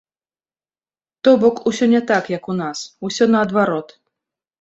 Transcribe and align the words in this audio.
То 1.27 1.33
бок 1.43 1.55
усё 1.71 1.85
не 1.93 2.01
так, 2.11 2.31
як 2.37 2.43
у 2.53 2.55
нас, 2.61 2.77
усё 3.09 3.29
наадварот. 3.37 3.95